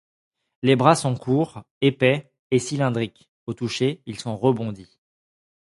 [0.63, 4.99] Les bras sont courts, épais et cylindriques, au toucher ils sont rebondis.